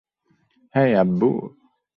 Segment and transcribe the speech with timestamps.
[0.73, 1.29] হেই- আব্বু?